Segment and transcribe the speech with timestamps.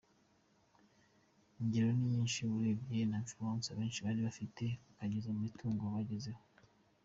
[1.59, 6.41] Ingero ni nyinshi urebye na influence abenshi bari bafite, ukageza ku mitungo bagezeho.